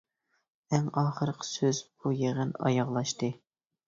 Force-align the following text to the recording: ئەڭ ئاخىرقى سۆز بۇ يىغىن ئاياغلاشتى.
ئەڭ 0.77 0.85
ئاخىرقى 1.01 1.47
سۆز 1.49 1.81
بۇ 2.05 2.13
يىغىن 2.21 2.55
ئاياغلاشتى. 2.65 3.31